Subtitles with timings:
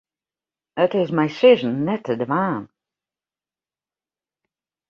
[0.83, 2.63] It is mei sizzen net te dwaan.